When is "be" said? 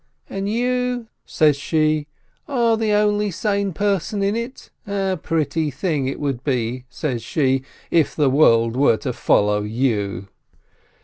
6.43-6.85